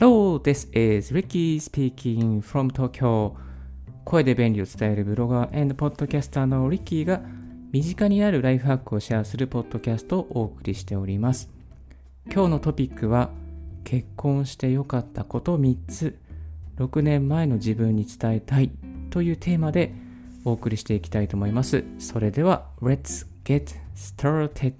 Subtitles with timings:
[0.00, 3.34] Hello, this is Ricky speaking from Tokyo.
[4.06, 7.20] 声で便利を伝えるブロガー and ポッドキャスターのリッキーが
[7.70, 11.50] 身近にあるライフハックをシェアするポッドキャストをお送りしております。
[12.32, 13.28] 今日のトピックは
[13.84, 16.18] 結婚してよかったこと3つ
[16.78, 18.70] 6年前の自分に伝えたい
[19.10, 19.92] というテーマで
[20.46, 21.84] お送りしていきたいと思います。
[21.98, 24.76] それでは Let's get started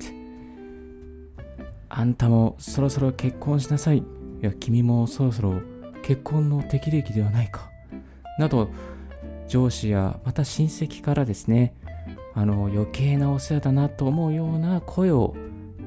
[1.91, 4.20] あんたもそろそろ結婚しなさい。
[4.43, 5.61] いや、君もそろそろ
[6.03, 7.71] 結婚の適齢期ではないか。
[8.39, 8.71] など、
[9.49, 11.75] 上司やまた親戚からですね、
[12.35, 15.35] あの余計なお世話だなと思うような声を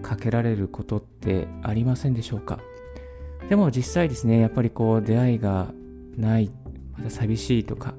[0.01, 2.59] かけられることってありませんでしょうか
[3.49, 5.71] でも実際ですね、やっぱりこう出会いが
[6.17, 6.51] ない、
[6.97, 7.93] また寂しいとか、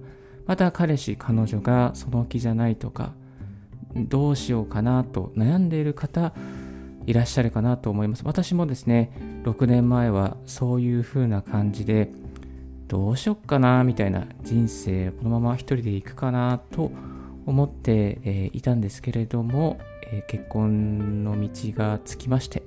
[0.46, 3.12] また彼氏、彼女がその気じゃないとか、
[3.94, 6.34] どうしようかなと悩んでいる方、
[7.06, 8.22] いらっしゃるかなと思います。
[8.24, 9.10] 私もですね、
[9.44, 12.10] 6年前はそういう風な感じで、
[12.88, 16.92] どうしよっかなみたいな人生、このまま一人で行くかなと
[17.46, 19.78] 思って、え、いたんですけれども、
[20.12, 22.62] え、結婚の道がつきまして、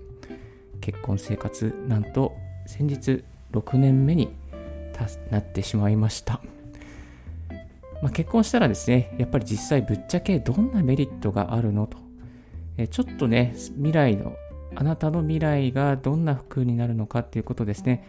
[0.82, 2.36] 結婚生活、なんと
[2.66, 4.30] 先日6年目に
[5.32, 6.42] なってしまいました。
[8.02, 11.98] まあ、結婚したらですね、やっぱり実際ぶっちゃけどんなメリットがあるのと、
[12.78, 14.36] えちょっとね、未来の、
[14.76, 18.08] あなたの未来がどんな服になるのかっていうことですね、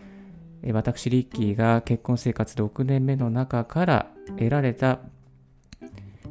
[0.63, 5.01] え私、リッキーが結婚生活6年目の中から得られた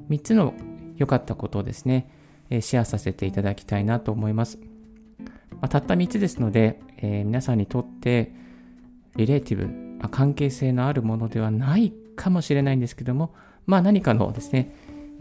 [0.10, 0.54] 3つの
[0.96, 2.12] 良かったことをですね、
[2.50, 4.60] えシェアさせていただきたいなと思います。
[5.52, 8.32] まあ、たった3つですので、えー、皆さんにとって
[9.16, 13.34] リレーティブ、あ、関係性のあるものではないかもしれないんですけども、
[13.66, 14.74] まあ何かのですね、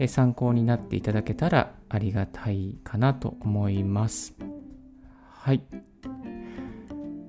[0.05, 4.35] 参考になっていただけたらありがたいかなと思います。
[5.31, 5.63] はい。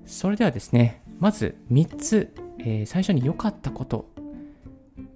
[0.04, 4.10] それではですね、まず3つ、えー、最初に良かったこと、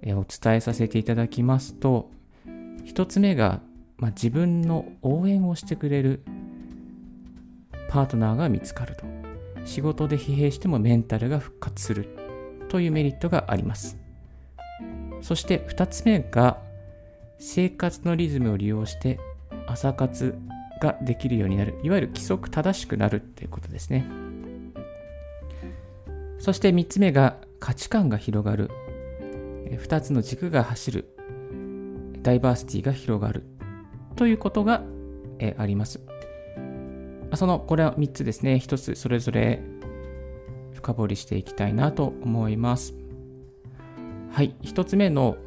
[0.01, 2.09] えー、お伝えさせていただきますと、
[2.85, 3.61] 1つ目が、
[3.97, 6.23] まあ、自分の応援をしてくれる
[7.89, 9.05] パートナーが見つかると。
[9.65, 12.09] 仕事で疲弊してもメンタルが復活する
[12.69, 13.97] というメリットがあります。
[15.21, 16.59] そして2つ目が
[17.39, 19.19] 生活のリズムを利用して
[19.67, 20.35] 朝活
[20.81, 21.79] ができるようになる。
[21.83, 24.05] いわゆる規則正しくなるっていうことですね。
[26.39, 28.69] そして3つ目が価値観が広がる。
[29.71, 31.15] 2つの軸が走る。
[32.21, 33.43] ダイバーシティが広がる。
[34.15, 34.83] ということが
[35.57, 36.01] あります。
[37.35, 39.61] その、これは3つですね、1つそれぞれ
[40.73, 42.93] 深掘りしていきたいなと思います。
[44.31, 45.37] はい、1つ目の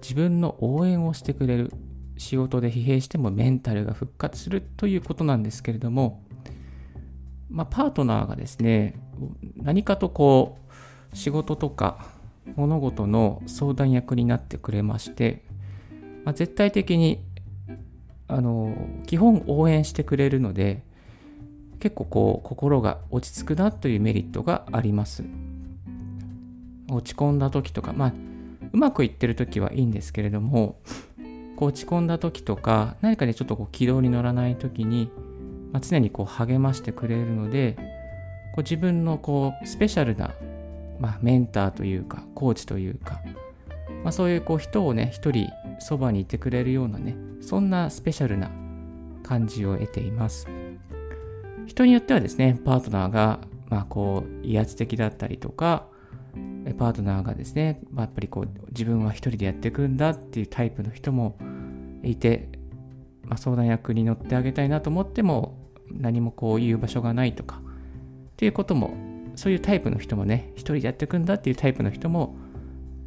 [0.00, 1.72] 自分の応援をしてくれる
[2.16, 6.22] 仕事で疲弊してもメンタルが復活するということなんですけれども、
[7.48, 8.94] まあ、パートナーがですね、
[9.56, 10.58] 何かとこ
[11.12, 12.06] う、仕事とか
[12.56, 15.44] 物事の相談役になってくれまして、
[16.24, 17.24] まあ、絶対的に
[18.28, 20.84] あの基本応援してくれるので、
[21.80, 25.24] 結構こう心が落ち着くなというメリットがあります。
[26.90, 28.12] 落ち込んだ時とか、まあ、
[28.72, 30.80] うまくいってる時はいいんですけれども、
[31.56, 35.10] こう落ち込んだ時とか、何かでちょっとこう軌道に乗らない時に、
[35.72, 37.76] まあ、常にこう励ましてくれるので、
[38.54, 40.32] こう自分のこうスペシャルな、
[40.98, 43.20] まあ、メンターというか、コーチというか、
[44.02, 45.48] まあ、そういうこう人をね、一人
[45.78, 48.50] そばにいてくれるようなね、そんなスペシャルな
[49.22, 50.46] 感じを得ています。
[51.66, 55.86] 人によってはですね、パートナーが、まあ、こう、威圧的だったりとか、
[56.78, 61.36] パートナーがですね、まあ、やっぱりこう、自分は一人でやっていくんだっていうタイプの人も
[62.02, 62.48] いて、
[63.24, 65.58] まあ、相談役に乗ってあげたいなと思っても、
[65.90, 68.94] 何もこう言う場所がないとか、っていうことも、
[69.36, 72.36] そういうタイプの人もね、一人でやっていくんだっていうタイプの人も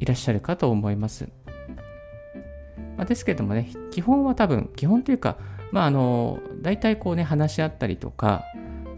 [0.00, 1.28] いらっしゃるかと思います。
[2.96, 5.38] まあ、ですけどもね、基本は多分、基本というか、
[5.70, 8.44] まあ、あの、大体こうね、話し合ったりとか、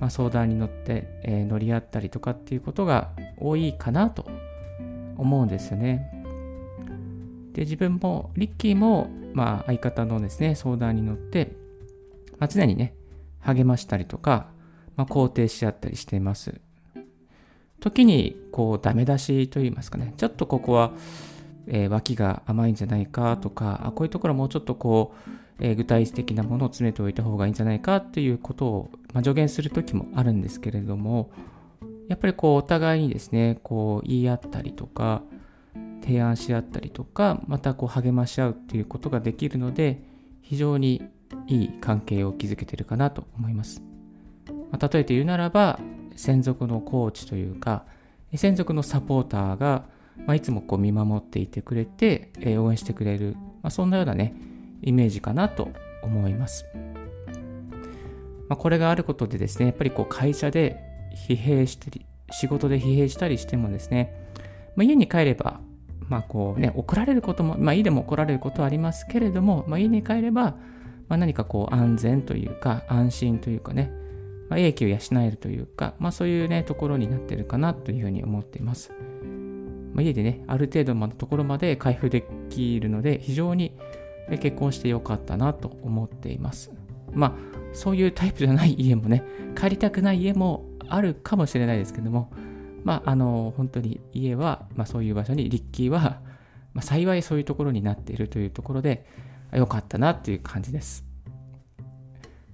[0.01, 4.27] まあ、相談に乗って、えー、乗り合ったりとかっていうことが多いかなと
[5.19, 6.11] 思うんですよね。
[7.53, 11.57] で、自分も、リッキーも、まあ、相方のですね、相談に乗って、
[12.39, 12.95] まあ、常にね、
[13.41, 14.49] 励ましたりとか、
[14.97, 16.61] まあ、肯定し合ったりしています。
[17.81, 20.93] 時に、こう、ダメ出しと言いますかね、ちょっとここは、
[21.67, 31.31] えー、脇が甘いんじゃないかとか、あこういうところもうちょっとこう、えー、具体的なものを詰めておいた方がいいんじゃないかっていうことを、まあ、助言する時もあるんですけれども、
[32.09, 35.23] やっぱりこうお互いにですね、こう言い合ったりとか、
[36.03, 40.03] 提案し合ったりとか、またこう励まし合うっていうことができるので、
[40.43, 41.03] 非常に
[41.49, 43.83] いい関係を築けてるかなと思います。
[44.71, 45.81] まあ、例えて言うならば、
[46.15, 47.85] 専属のコーチというか、
[48.35, 49.85] 専属のサポーターが、
[50.27, 54.35] まあ、いつもこう見守っていてくれて、えー、応援してくれる、まあ、そんなようなね、
[54.83, 55.69] イメージかなと
[56.03, 56.67] 思います。
[58.49, 64.15] ま、これがあることでですね、やっぱりこう会社で疲弊したり、仕事で疲弊したりしてもですね、
[64.77, 65.61] まあ、家に帰れば、
[66.09, 70.57] まあこうね、怒られることも、まあいいでも怒られることはありますけれども、まあ家に帰れば、
[71.09, 73.93] まあ、何かこう安全というか安心というかね、
[74.49, 78.93] まあ、英気を養えるというか、まあそういうね、ところになってるかなというふうに思っています。
[79.95, 83.73] まあ、家でね、ある程度のところまで開封できるので、非常に
[84.41, 86.71] 結婚してよかったなと思っています。
[87.13, 87.33] まあ、
[87.73, 89.25] そういうタイプじゃない家もね、
[89.59, 92.31] 帰りたくない家もあるかもしれないですけども、
[92.85, 96.21] まあ、あの、本当に家は、まあ、そういう場所に、リッキーは、
[96.73, 99.07] まあ、幸いそういうところになっているというところで、
[99.53, 101.05] よかったなっていう感じです。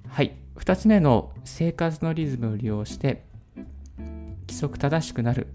[0.08, 0.36] はい。
[0.56, 3.24] 2つ目の生活のリズムを利用して
[4.46, 5.48] 規則正しくなる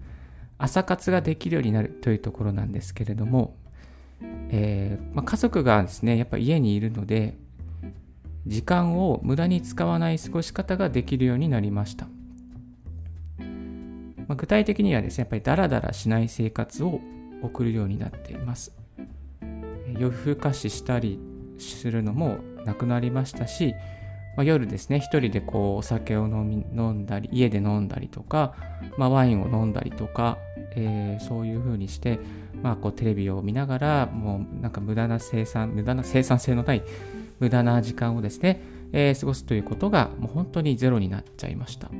[0.58, 3.56] 朝活ができるようになるというところなんですけれども、
[4.50, 7.36] えー、まあ、家族がですねやっぱ家にいるので
[8.46, 12.08] 時間を無駄に使わない過ごし方ができるようになりました、
[14.28, 17.00] まあ、具体的にはですねやっぱりダラダラしない生活を
[17.42, 18.72] 送るようになっています。
[19.98, 21.18] 夜更かししたり
[21.58, 23.74] するのもなくなりましたし、
[24.36, 28.54] まあ、夜ですね一人でこうお酒を飲み飲んだり家で飲んだりとか、
[28.96, 30.38] まあ、ワインを飲んだりとか、
[30.76, 32.20] えー、そういう風にして、
[32.62, 36.82] まあ、こうテレビを見ながらもうなんか無駄な生産無駄な生産性のない
[37.40, 41.90] 無駄な時間をですね、えー、過ごすということがもう本当にゼロになっちゃいました。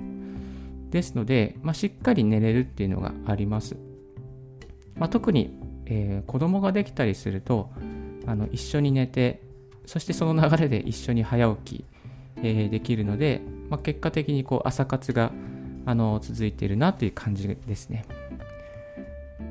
[0.91, 3.77] ですので、まあ、しっかり寝れるっていうのがあります、
[4.97, 5.55] まあ、特に、
[5.87, 7.71] えー、子供ができたりすると
[8.27, 9.43] あの一緒に寝て
[9.87, 11.85] そしてその流れで一緒に早起き、
[12.37, 13.41] えー、できるので、
[13.71, 15.33] まあ、結果的にこう朝活が
[15.87, 18.05] あの続いているなという感じですね。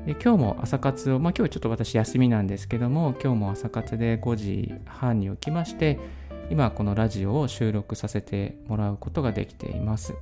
[0.06, 5.98] で今日も朝活を、まあ、今日ちょっと私休みなんですけども今日も朝活で5時半に起きまして
[6.50, 10.14] 今このラジオを収録させてもらうことができています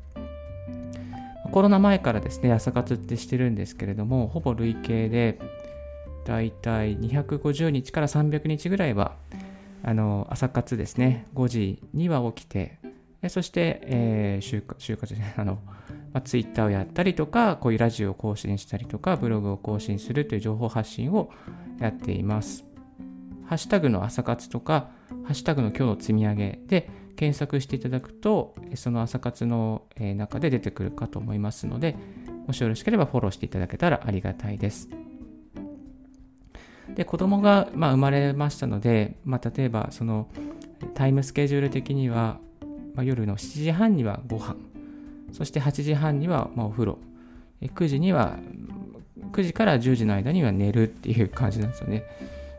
[1.49, 5.39] コロナ前からですね朝活ってしてるんですけれどもほぼ累計で
[6.25, 9.17] だいたい250日から300日ぐらいは
[9.83, 12.79] あの朝活ですね5時には起きて
[13.29, 15.59] そして、えー、就就活ですねあの、
[16.13, 21.31] まあ、ツイッターをやったりとかこういうラジオを更新したりとかブログを更新するという情報発信を
[21.81, 22.65] やっています。
[23.47, 24.89] ハッシュタグの朝活とか
[25.25, 29.83] ハッシュタグの今日の積み上げで検索していただくとその朝活の
[30.17, 31.97] 中で出てくるかと思いますので
[32.47, 34.89] もしよろしければフォローしていただけたらありがたいです。
[36.95, 40.29] で子供がまあ生まれましたので、まあ、例えばその
[40.95, 42.39] タイムスケジュール的には、
[42.95, 44.57] まあ、夜の7時半にはご飯。
[45.33, 46.99] そして8時半にはまあお風呂。
[47.61, 48.39] 9時には
[49.33, 52.05] 9時から10時の間には寝るっていう感じなんですよね。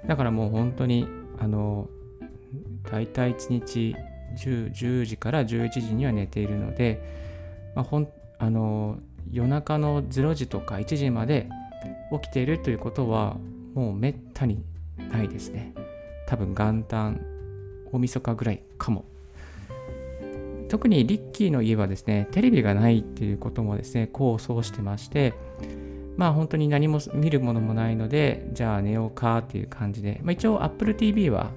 [0.06, 1.08] だからもう本当に
[1.40, 1.88] あの
[2.92, 3.96] 大体1日
[4.38, 7.02] 10, 10時から11時には寝ているので、
[7.76, 8.08] まあ、ほん
[8.40, 9.00] あの
[9.32, 11.50] 夜中の0時とか1時まで
[12.12, 13.38] 起きているということは
[13.74, 14.64] もうめったに
[15.12, 15.74] ないですね。
[16.28, 17.22] 多分元旦、
[17.92, 19.06] 大晦日ぐらいかも。
[20.70, 25.34] 特にリッキーの家はですね、テレビがないっていうこともですね、構想してまして、
[26.18, 31.52] まあ本当に何も見るものもないので、じゃあ寝ようかっていう感じで、まあ、一応 Apple TV は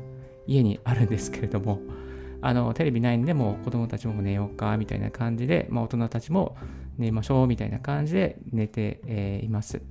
[0.47, 1.81] 家にあるんですけれども、
[2.43, 6.57] あのテレビないんでも子供たちも寝ようかみたいな感じで、まあ、大人たちも
[6.99, 9.83] 寝ましょうみたいな感じで寝て、えー、います。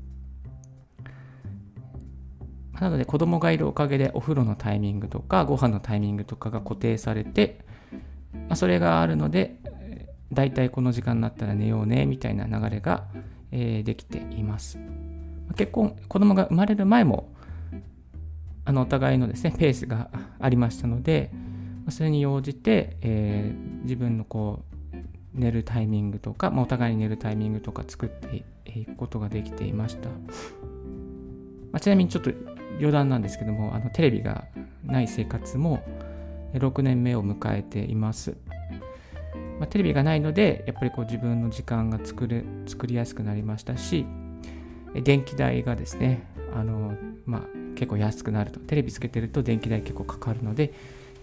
[2.80, 7.60] なので子供がいるおかげでお風呂のタイミングとかご飯のタイミングとかが固定されて、
[8.32, 9.60] まあ、それがあるので、
[10.32, 13.08] だいたいこの時間になったら寝ようねみたいな流れが、
[13.52, 14.80] えー、できています。
[15.56, 17.34] 結婚、子供が生まれる前も、
[18.64, 21.32] あのお互いのですね、ペースがありましたので、
[21.92, 25.00] それに応じて、えー、自分のこう
[25.34, 30.10] 寝るタイミングとか、まあ、お互いに寝るタイミングとか作っていくことができていました。
[31.72, 32.32] まあ、ちなみにちょっと
[32.78, 34.46] 余談なんですけどもあのテレビが
[34.84, 35.84] ない生活も
[36.54, 38.36] 6年目を迎えています、
[39.60, 44.06] まあ、テレビがないのでやっぱりこう自分の時間が作れ作りやすくなりましたし
[45.04, 47.42] 電気代がですねあの、まあ、
[47.76, 48.60] 結構安くなると。
[48.60, 50.74] テレビつけてると電気代結構かかるので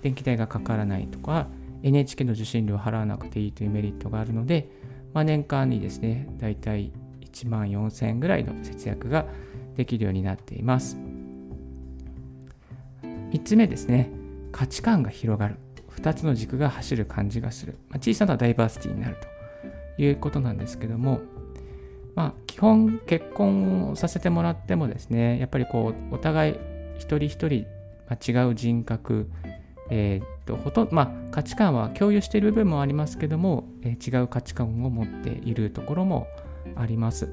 [0.07, 1.49] 電気代がかからないとか
[1.83, 4.69] NHK の受信料を払わなくていいというメリットがあるので、
[5.13, 9.27] まあ、年間にですねだいたい1万4000円ぐらいの節約が
[9.75, 10.97] できるようになっています。
[13.03, 14.13] 3つ目ですね
[14.53, 15.57] 価値観が広がる
[15.97, 19.17] 2つの軸が走る感じがする、まあ、小さなダイバーシティになる
[19.97, 21.21] ということなんですけども、
[22.15, 26.57] まあ、基本結婚をさせてもらってもですね、やっぱりこう、お互い
[26.97, 27.67] 一人一人、
[28.25, 29.29] 違う人格、
[29.91, 36.27] えー、っと、ほとんど、まあ、価値観は共有している部分もありますけども、えー、違う価値観を持っているところも
[36.75, 37.29] あります。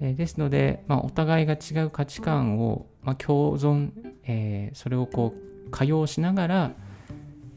[0.00, 3.90] えー、ですので、まあ、お互いが違う価値観を、まあ、共存、
[4.24, 6.72] え、それをこう、多用しながら、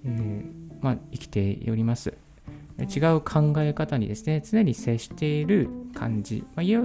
[0.06, 0.46] え
[0.82, 2.14] まあ、生きております。
[2.80, 6.44] 違う考え方にですね、常に接している感じ。
[6.56, 6.82] まあ、言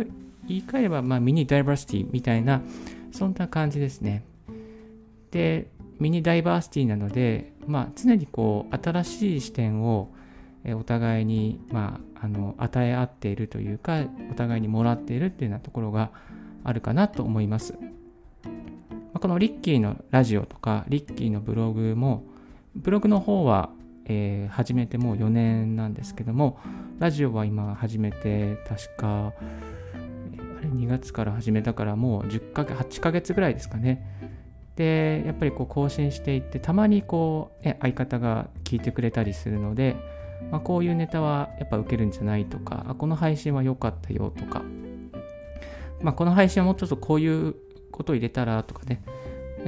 [0.49, 2.63] い換えれば、まあ、ミニダイバーシティみたいな、
[3.13, 4.23] そんな感じですね。
[5.31, 5.69] で、
[5.99, 10.11] ミニダイバーシティなので、まあ、常にこう、新しい視点を
[10.75, 16.11] お互いに、まあ、あの与え合っているというか、お互いにもらっているっていうようなところが
[16.65, 17.75] あるかなと思います。
[19.13, 22.25] ま、このリッキーのラジオとか、リッキーのブログも、
[22.75, 23.71] ブログの方は
[24.09, 26.59] えー、始めてもう4年なんですけども、
[26.99, 29.33] ラジオは今始めて、確か、
[30.59, 34.16] あれ2月から始めたからもう10ヶ月、8ヶ月ぐらいですかね。
[34.77, 39.97] で、やっぱりこう更新していって、たまにこう、ね、相方が聞いてくれたりするので、
[40.51, 44.63] まあ、こういうネタはやっぱ受けるんじゃないとか、あこの配信は良かったよとか、
[46.03, 47.57] まあ、この配信はもうちょっとこういう
[47.91, 49.03] ことを入れたらとかね、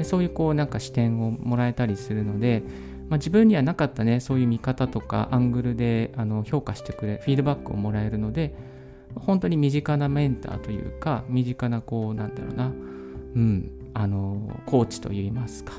[0.04, 2.62] そういうこうなんか視点をもらえたりするので、
[3.08, 8.54] まあ、自分にはなかったね、そういう見方とかアングルであの評価してくれ、フィードバックをもらえるので、
[9.14, 15.73] 本当に身近なメンターというか、身近なこう、なんだろうな、うん、あの、コーチといいますか、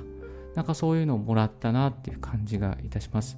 [0.56, 3.38] なんかそういうのをもらったなっていう感じがいたします。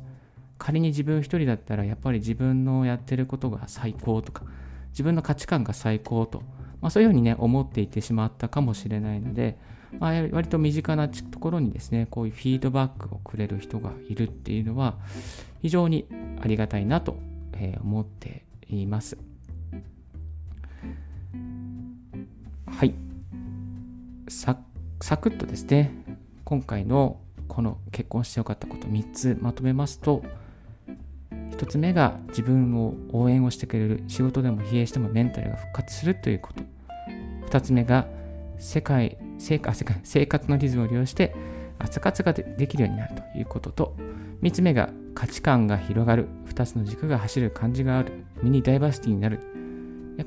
[0.58, 4.44] 仮に自分一人だったら、やっぱり自分のやってることが最高とか、
[4.92, 6.44] 自分の価値観が最高と、
[6.82, 9.58] まあ、そういうふうにね、思っていてしまったかもしれないので、
[10.00, 14.98] まあ、割と身近なところにですね、こういうフィードバックをくれる人がいるっていうのは、
[15.62, 16.08] 非常に
[16.42, 17.18] ありがたいなと
[17.82, 19.18] 思っています。
[22.68, 23.11] はい。
[24.32, 24.58] さ、
[25.02, 25.92] サクッとですね、
[26.46, 30.24] 今回のこの結婚してよかったこと3つまとめますと、
[31.32, 36.64] 1つ目が自分を応援をしてくれる仕事でも疲弊してもメンタルが復活するということ。
[37.50, 38.08] 2つ目が
[38.58, 39.60] 世界生
[40.04, 41.36] 生活のリズムを利用して
[41.80, 43.96] 朝活ができるようになるということと。
[44.42, 46.28] 3つ目が価値観が広がる。
[46.48, 48.14] 2つの軸が走る感じがある。
[48.42, 49.40] ミニダイバーシティになる。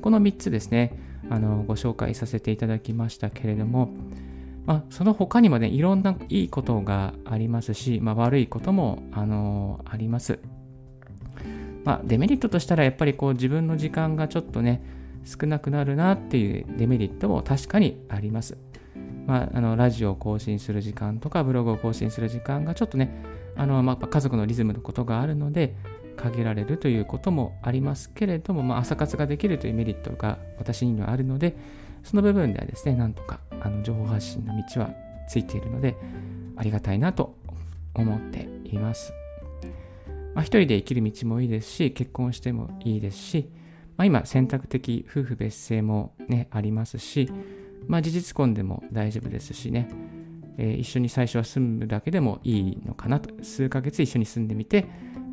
[0.01, 1.14] この3つですね。
[1.29, 3.89] あのご紹介させていただきましたけれども、
[4.65, 10.39] まあ、その他にもねいろんないいことがありますし、まあ、悪いこともあのあります、
[11.83, 14.83] まあ、デメリットとしたらやっぱりこう自分の時間がちょっとね
[15.23, 18.57] 少なくなるなっていうデメリットも確かにあります。
[19.25, 23.23] まあ、あのラジオを更新する時間とかブログを更新する時間がちょっとね
[23.55, 25.75] あの、まあ、家族のリズムのことがあるので
[26.15, 31.55] 限られるということもありますけれども、まあ、朝活ができるというメリットが私にはあるので
[32.03, 34.89] その部分ではですねなんとかあの情報発信の道は
[35.27, 35.95] ついているので
[36.55, 37.35] ありがたいなと
[37.93, 39.13] 思っています。
[40.33, 43.49] まあ、一人で生きる道もいいですし結婚してもいいですし、
[43.95, 47.31] まあ、今選択的夫婦別姓もねありますし
[47.87, 49.89] まあ、事実婚でも大丈夫ですしね、
[50.57, 54.85] えー、一緒に最初は住むだけでもいいのかなと、数ヶ月一緒に住んでみて、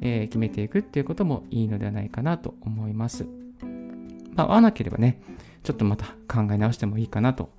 [0.02, 3.26] えー、決めていくっていうこともいいのではないかなと思います。
[4.34, 5.22] まあ、合わなければね、
[5.62, 7.50] ちょっとまた考え直してもいいかなと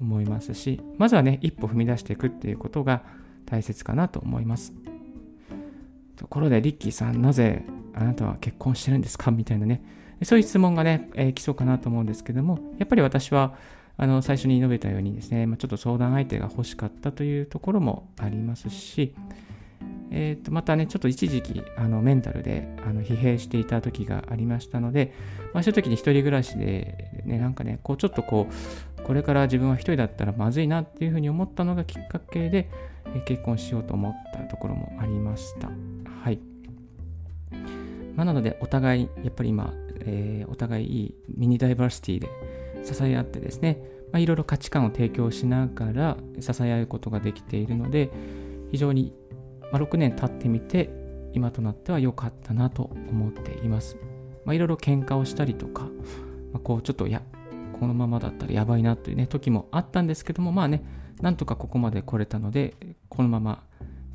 [0.00, 3.02] 思いますし、まずはね、一歩踏み出していくっていうことが
[3.46, 4.74] 大切かなと思います。
[6.16, 9.30] ところで、リッキーさん、なぜあなたは結婚してるんですか？
[9.30, 9.82] みたいなね、
[10.22, 13.54] そういう質問がね、えー、来そうかなと思うんですけども、やっぱり私は、
[13.96, 19.14] あの最初に述べたようにですね、まあ、ちょっと相談相手が欲しかったというところもありますし、
[20.10, 25.12] えー、とまたね、ちょっと一時期あのメンタルであの疲弊していた時がありましたので、
[25.52, 28.48] まあ、そういう時に一人暮らしで、ね、なんかね、こうちょっとこ
[28.98, 32.68] う、これから自分は一人だったらまずいなっていうふうに思ったのがきっかけで、
[33.06, 35.68] えー、結婚しようと思ったところもありました。
[36.22, 36.38] はい。
[38.16, 42.28] まあ、なので、お互い、やっぱり今、えー、お互いいいミニダイバーシティで、
[42.84, 43.78] 支え合ってですね、
[44.12, 48.10] まあ、いろいろ価値観を提供しながら支え合うことができているので、
[48.70, 49.12] 非常に、
[49.72, 50.90] まあ、6年経ってみて、
[51.32, 53.96] 今となっては良かったなと思っています。
[54.44, 55.84] まあ、いろいろ喧嘩をしたりとか、
[56.52, 57.22] まあ、こうちょっとや、
[57.78, 60.84] このままだったらやばいなというね、時もあったんですけども、まあね、
[61.20, 62.74] なんとかここまで来れたので、
[63.08, 63.62] このまま、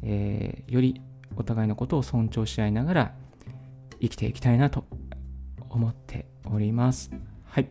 [0.01, 1.01] えー、より
[1.35, 3.13] お互いのことを尊重し合いながら
[4.01, 4.85] 生きていきたいなと
[5.69, 7.11] 思っております。
[7.45, 7.69] はい。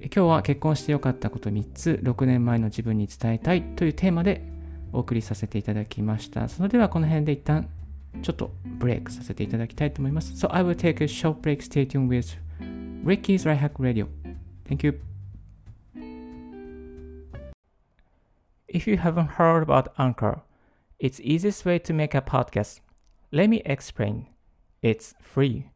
[0.00, 4.53] 今日は結婚してよかったこと3つ、6年前の自分に伝えたいというテーマで
[4.93, 6.47] お送りさせていただきました。
[6.49, 7.69] それではこの辺で一旦
[8.21, 10.33] ちょっとブレイクさせていただきたいと思います。
[10.33, 11.61] So I will take a short break.
[11.61, 12.37] Stay tuned with
[13.05, 14.07] Ricky's Right Hack Radio.
[14.67, 14.99] Thank you.
[18.67, 20.41] If you haven't heard about Anchor,
[20.99, 22.81] it's easiest way to make a podcast.
[23.31, 24.27] Let me explain.
[24.81, 25.71] It's free.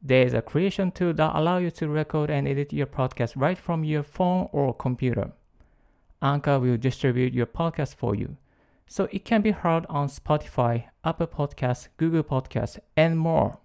[0.00, 3.58] There is a creation tool that allow you to record and edit your podcast right
[3.58, 5.32] from your phone or computer.
[6.22, 8.36] Anchor will distribute your podcast for you,
[8.86, 13.58] so it can be heard on Spotify, Apple Podcasts, Google Podcasts, and more.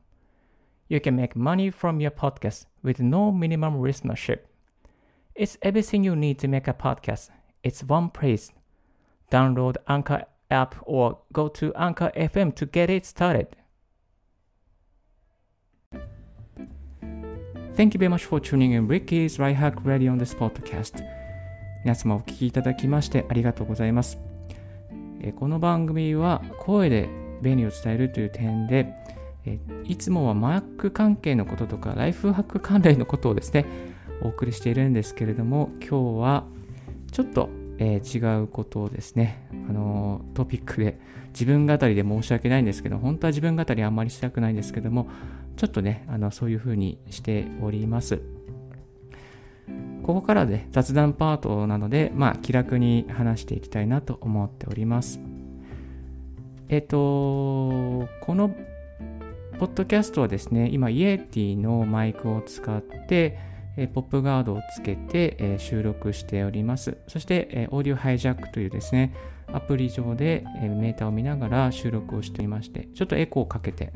[0.87, 4.39] You can make money from your podcast with no minimum listenership.
[5.33, 7.29] It's everything you need to make a podcast.
[7.63, 8.51] It's one place.
[9.31, 13.47] Download Anchor app or go to Anchor FM to get it started.
[17.75, 21.03] Thank you very much for tuning in Ricky's Right Hack Radio on this podcast.
[21.83, 24.26] 皆様お聞きいただきましてありがとうございます。
[25.36, 27.08] この番組は声で
[27.42, 28.94] 便利を伝えるという点で、
[29.84, 33.66] いつもはマック関係のこととかライフハック関連のことをですね、
[34.22, 36.44] お送りしているんですけれども、今日は
[37.10, 37.48] ちょっと、
[37.78, 40.98] えー、違うことをですね、あのトピックで
[41.28, 45.08] 自分語りで申し訳ないんですけど、本当は自分語りあんまりしたくないんですけども、
[45.56, 48.37] ちょっとね、あのそういうふうにしております。
[50.08, 55.20] ここからで、雑談パートなので、まあ、気楽に話していきたいなと思っております。
[56.70, 56.96] えっ、と、
[58.22, 58.56] この
[59.58, 63.38] ポッドキャストはですね、今、イエティのマイクを使って、
[63.76, 66.96] えポップガードをつけて、え収録しております。
[67.06, 69.12] そして、えオーディオハイジャックというですね、
[69.52, 73.92] アプリ上で、えメーターを見ながら収録をしていまして、ちょっとエコーをかけて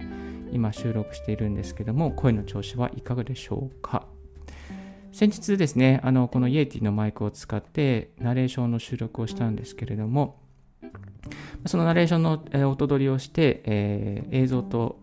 [0.53, 4.12] 今収録しているんですけども、声の調子はいかがでしょうか？
[5.13, 10.41] 先日ですね、あのこのイエティのマイクを使ってナレーションの収録をしたんですけれども、
[11.67, 14.99] そのナレーションの、え音取りをして、えー、映像と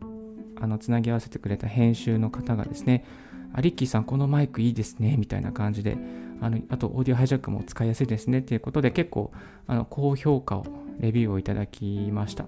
[0.59, 3.05] あのつなぎ合わせてくれた編集の方がですね、
[3.53, 5.95] あリッキーさん、このマイクいいですね、みたいな感じで、
[6.41, 9.31] あのあと、オーディオハイジャックも使いやすいですね、ということで、結構、
[9.67, 10.65] あの高評価を、
[10.99, 12.45] レビューをいただきました。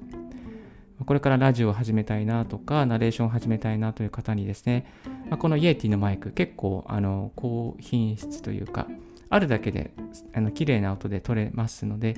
[1.06, 4.86] これからラジオを始めたいなとか、ナレーションを始めたいなという方にですね、
[5.30, 8.88] ま、このイエティのマイク、結構あの高品質というか、
[9.30, 9.92] あるだけで
[10.34, 12.16] あの綺麗な音で撮れますので、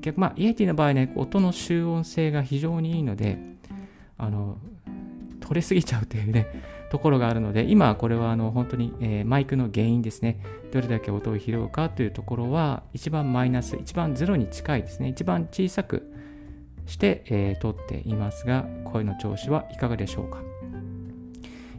[0.00, 3.38] 逆まあ、イエティの場合ね、音の集音性が非常にいいので、
[4.18, 4.58] あの、
[5.40, 6.46] 取れすぎちゃうというね、
[6.90, 10.40] ところがあるので、今これはあの本当に、えー、マイクの原因ですね。
[10.72, 15.08] どれだけ音を拾うかというところは、一番マイナス、一番ゼロに近いですね。
[15.08, 16.12] 一番小さく
[16.86, 20.38] して、えー、撮っていますが、声の調子はいかがでしょうか？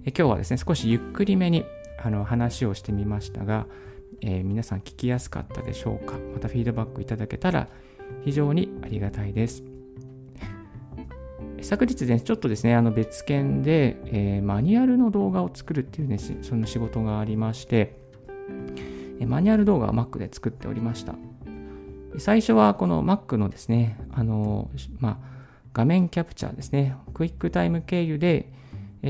[0.05, 1.65] え今日はですね、少しゆっくりめに
[2.01, 3.65] あの話をしてみましたが、
[4.21, 6.17] えー、皆さん聞きやすかったでしょうか？
[6.33, 7.67] またフィードバックいただけたら
[8.23, 9.63] 非常にありがたいです。
[11.61, 17.97] 昨日ね、ちょっとですね、あの別件で、えー、マニュアルの動画を作るっていうね、その仕事がありまして、
[19.25, 21.15] マニュアル動画を Mac で作っておりました。
[22.17, 25.17] 最初はこの Mac のですね、あの、まあ、
[25.73, 28.51] 画面キャプチャーですね、クイックタイム経由で、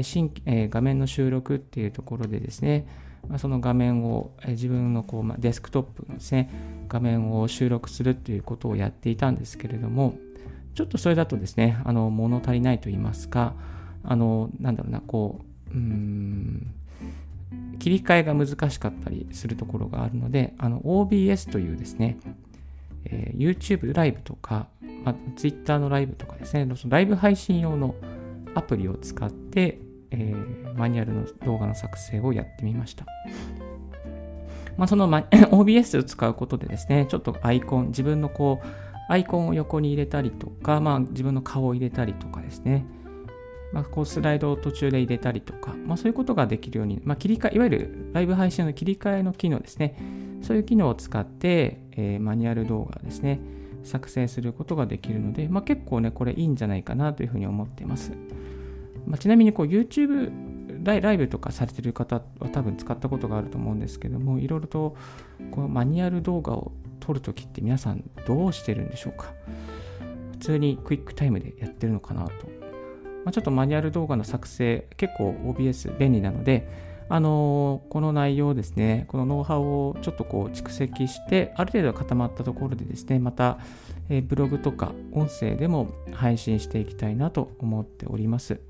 [0.01, 2.87] 新え画面の収録っていうところでですね、
[3.29, 6.49] まその画面を、え自分のこう、まデスクトップのですね、
[6.89, 10.17] 画面を収録するっていうことをやっていたんですけれども、
[10.75, 13.53] ちょっとそれだとですね、あの物足りないと言いますか、
[14.03, 16.73] あの、なんだろうな、こう、うん、
[17.79, 22.17] 切り替えが難しかったりするところがあるので、あの OBS というですね、
[23.09, 24.67] えー、YouTube ライブとか、
[25.03, 27.95] まあ、Twitter のライブとかですね、そのライブ配信用の
[28.55, 29.79] アプリを使って、
[30.11, 33.05] えー、マニュアルの動画の作成をやってみました。
[34.77, 35.19] まあ、その、ま、
[35.51, 38.67] OBS を使うことでですね、ちょっとアイコン、自分のこう、
[39.09, 42.85] アイコンを横に入れたりとか、まあ、自分の顔を入れたりとかですね、
[43.73, 49.97] まあ、こうスライドを途中で入れたりとか、まあ、そういうことができるように、まあ、切り替え、いわゆるライブ配信の切り替えの機能ですね、
[50.41, 53.39] そういう機能を使って、えー、マニュアル動画ですね、
[53.83, 58.11] 作成することができるので、まあ、結構ね、これいいんじゃないかなというふうに思っています。
[59.05, 60.31] まあ、ちなみにこう YouTube
[60.83, 64.95] ライブとかされてる方は多分使ったことがあると思うんですけども、いろいろと
[65.51, 69.33] このマニュアル動画を撮るときって皆さんどうしてるんでしょうか
[70.33, 72.66] 普通にクイックタイムでやってるのかなと。
[73.27, 76.65] まあ、ちょっとマニュアル動画の作成、結構 OBS 便利なので、
[77.09, 83.57] あのー、この内容ですね、このノウハウをちょっとこう蓄積して、ある程度固まったところでですね、また、
[84.07, 88.61] え、ブログとか音声でも配信していきたいなと思っております。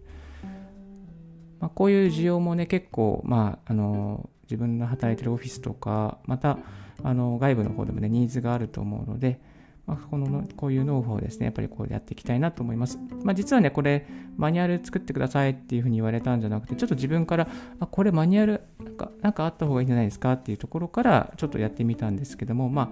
[1.59, 6.57] まあ、こういう需要もね、結構、まあ、あのー、自分の働いてるオフィスとか、また、
[7.03, 9.39] あの外部の方でもね、ニーズがあると思うので、
[9.87, 12.99] まあ、このこういうノウハウをですね、やっぱりこうやっていきたいなと思います。
[13.23, 17.47] まあ、実はね、これ、マニュアル作ってくださいっていうふうに言われたんじゃなくて、ちょっと自分から、
[17.79, 22.89] あこれマニュアルなんかなんかあった方がいいんじゃないですかっていうところから、ちょっとやってみたんですけども、まあ、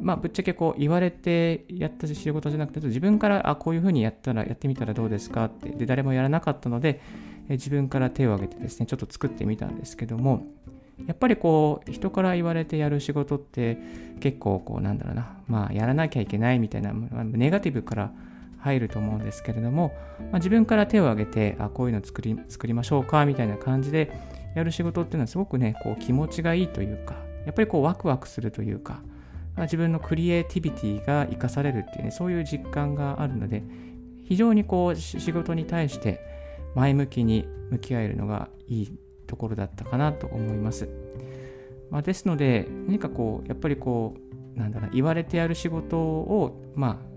[0.00, 7.00] まあ、ぶっちゃけこう言われてやった仕事じゃなくて、自分から、あ、こういうふうにやったら、やってみたらどうですかって、で、誰もやらなかったので、
[7.48, 10.46] 自分から手を挙げてですね、ちょっと作ってみたんですけども、
[11.06, 13.78] やっぱりこう人から言われてやる仕事って
[14.20, 15.38] 結構こうなんだろうな。
[15.48, 18.12] まあやらなきゃいけないみたいなネガティブから
[18.64, 24.10] 入ると思うんですけれども、まあ、自分から手を挙げてあこういうの作り作りましょうかみたいな感じで
[24.54, 29.02] やる仕事っていうのはすごくねこう気持ちがいいというかやっぱりこうワクワクするというか、
[29.54, 33.62] まあ、自分のクリエイティビティが生かされるっていうねそういう実感があるので
[34.24, 36.20] 非常にこう仕事に対して
[36.74, 40.88] 前向きに向き合えるのがいいところだったかなと思います。
[41.90, 44.16] まあ、ですので、何かこう、やっぱりこ
[44.56, 47.14] う、なんだろう、言われてやる仕事を、まあ、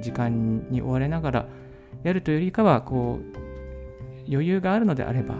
[0.00, 1.48] 時間に追われながら
[2.02, 5.34] やるというよりかは、こう、余裕があるのであれば、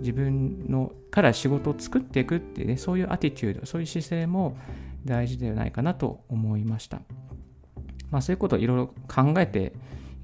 [0.00, 4.56] 自分のから仕事を作っていくっていうね、そういうアティチュード、そういう姿勢も
[5.04, 7.00] 大事ではないかなと思いました。
[8.10, 9.72] まあ、そういうことをいろいろ考えて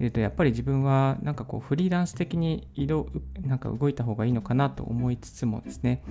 [0.00, 3.09] いるとやっぱり自分はなんかこうフリーランス的に移動
[3.42, 6.02] なんか動いた方がいいのかなと思いつつもですね、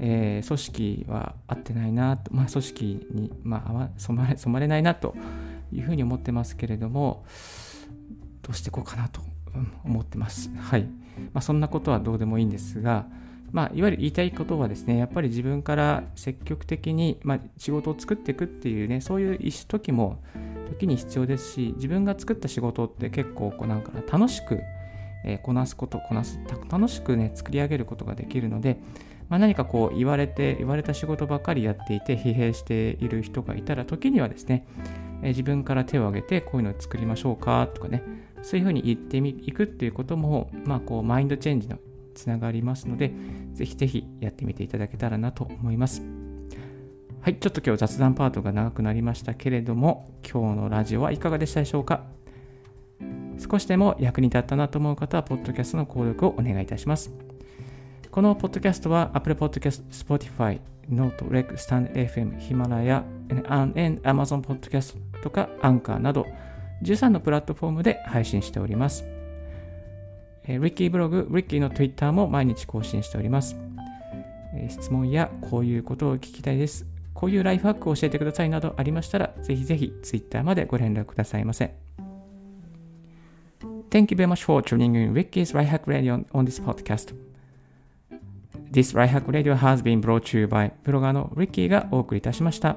[0.00, 5.14] えー、組織は合ってないなと、まあ、組織に、まあ、染まれ染まれないなと
[5.72, 7.24] いうふうに思ってますけれども
[8.42, 9.20] どうしていこうかなと
[9.84, 10.50] 思ってます。
[10.58, 10.82] はい。
[11.32, 13.06] まあ、そんなことはどうでもいいんですが、
[13.52, 20.22] まあ、いわゆる言いたいことはですね、やっぱり自分から積極的に、まあ、仕事を作っていくっていうね、そういう時も
[20.64, 24.60] 時に必要ですし自分が作った仕事って結構こうなんか楽しく、
[25.24, 26.38] え、こなすことこなす
[26.70, 28.78] 楽しくね作り上げることができるので、
[29.28, 34.66] まあ、何かこう言われて言われた仕事ばかりやっていて疲弊している人がいたら時にはですね、
[35.22, 38.02] え、自分から手を挙げてこういうのを作りましょうかとかね
[38.42, 41.78] そういうふうに言っていくっていうことも、まあ、こうマインドチェンジの
[42.14, 43.12] つながりますので、
[43.54, 46.23] ぜひぜひやってみていただけたらなと思います。
[47.24, 52.02] はい、ちょっと今日雑談パートが長くなりましたけれども、今日のラジオはいかがでしたでしょうか？
[53.38, 57.10] 少しでも役に立ったなと思う方は、ポッドキャストの購読をお願いいたします。
[58.10, 60.60] このポッドキャストは Apple Podcast、Spotify、
[60.90, 66.26] Note、Rec、Stand FM、ヒマラヤ、Amazon Podcast とか Anchor など
[66.82, 69.02] 13のプラットフォームで配信しております。
[70.46, 73.56] リッキーブログ、リッキーの Twitter も毎日更新しております。
[74.68, 76.86] 質問やこういうことを聞きたいです。
[77.24, 81.74] こういうライフハックを教えてくださいなどありましたら、ぜひぜひ Twitter までご連絡くださいませ。
[83.88, 87.14] Thank you very much for tuning in Ricky's Right Hack Radio on this podcast.
[88.70, 92.76] This Right Hack Radio has been brought to you by ブロガーの Ricky がお送りいたしました。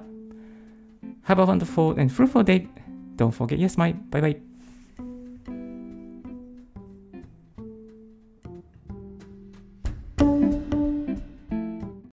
[1.26, 2.70] Have a wonderful and fruitful day.
[3.18, 3.94] Don't forget, yes, my.
[4.10, 4.47] Bye bye.